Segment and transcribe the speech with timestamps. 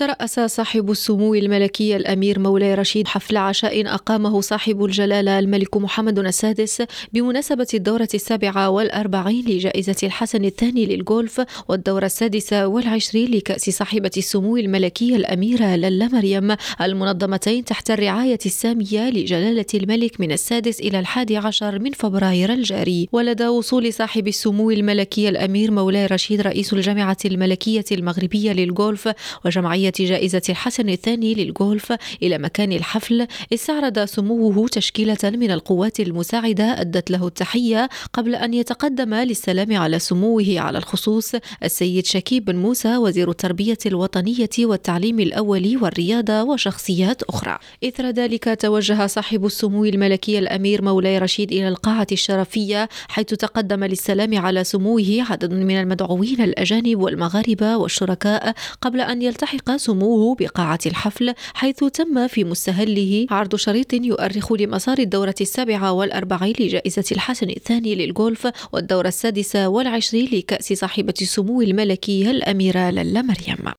[0.00, 6.82] ترأس صاحب السمو الملكي الأمير مولاي رشيد حفل عشاء أقامه صاحب الجلالة الملك محمد السادس
[7.12, 15.16] بمناسبة الدورة السابعة والأربعين لجائزة الحسن الثاني للغولف والدورة السادسة والعشرين لكأس صاحبة السمو الملكي
[15.16, 21.90] الأميرة للا مريم المنظمتين تحت الرعاية السامية لجلالة الملك من السادس إلى الحادي عشر من
[21.90, 23.08] فبراير الجاري.
[23.12, 29.08] ولدى وصول صاحب السمو الملكي الأمير مولاي رشيد رئيس الجامعة الملكية المغربية للغولف
[29.44, 37.10] وجمعية جائزة الحسن الثاني للغولف إلى مكان الحفل استعرض سموه تشكيلة من القوات المساعدة أدت
[37.10, 41.32] له التحية قبل أن يتقدم للسلام على سموه على الخصوص.
[41.64, 47.58] السيد شكيب بن موسى وزير التربية الوطنية والتعليم الأولي والرياضة وشخصيات أخرى.
[47.84, 54.38] إثر ذلك توجه صاحب السمو الملكي الأمير مولاي رشيد إلى القاعة الشرفية حيث تقدم للسلام
[54.38, 61.84] على سموه عدد من المدعوين الأجانب والمغاربة والشركاء قبل أن يلتحق سموه بقاعة الحفل حيث
[61.84, 69.08] تم في مستهله عرض شريط يؤرخ لمسار الدورة السابعة والأربعين لجائزة الحسن الثاني للغولف والدورة
[69.08, 73.64] السادسة والعشرين لكأس صاحبة السمو الملكي الأميرة للا مريم.